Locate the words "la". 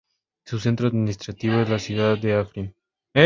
1.69-1.77